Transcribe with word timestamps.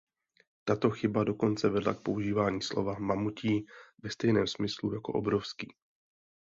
Tato 0.65 0.89
chyba 0.91 1.23
dokonce 1.23 1.69
vedla 1.69 1.93
k 1.93 2.01
používání 2.03 2.61
slova 2.61 2.99
„mamutí“ 2.99 3.65
ve 4.03 4.09
stejném 4.09 4.47
smyslu 4.47 4.93
jako 4.93 5.13
„obrovský“. 5.13 5.73